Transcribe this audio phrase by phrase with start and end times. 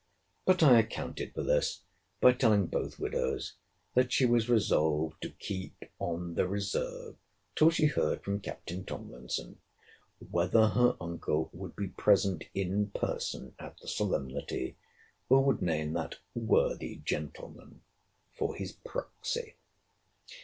[0.45, 1.83] —But I accounted for this,
[2.21, 3.53] by telling both widows
[3.93, 7.17] that she was resolved to keep on the reserve
[7.55, 9.59] till she heard from Captain Tomlinson,
[10.17, 14.75] whether her uncle would be present in person at the solemnity,
[15.29, 17.83] or would name that worthy gentleman
[18.33, 19.53] for his proxy.